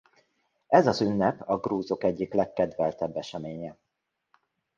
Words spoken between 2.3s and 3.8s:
legkedveltebb eseménye.